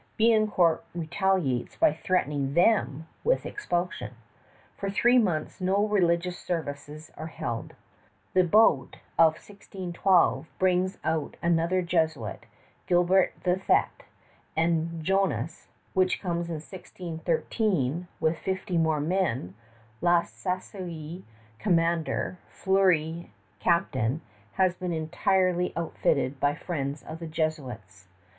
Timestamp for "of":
9.19-9.33, 27.03-27.19